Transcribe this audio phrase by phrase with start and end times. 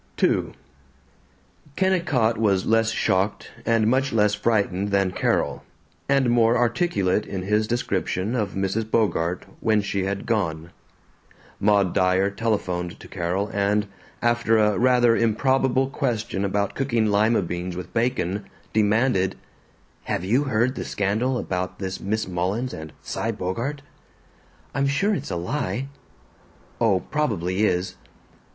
[0.23, 0.53] II
[1.75, 5.63] Kennicott was less shocked and much less frightened than Carol,
[6.09, 8.89] and more articulate in his description of Mrs.
[8.89, 10.71] Bogart, when she had gone.
[11.59, 13.85] Maud Dyer telephoned to Carol and,
[14.23, 19.35] after a rather improbable question about cooking lima beans with bacon, demanded,
[20.05, 23.83] "Have you heard the scandal about this Miss Mullins and Cy Bogart?"
[24.73, 25.89] "I'm sure it's a lie."
[26.79, 27.97] "Oh, probably is."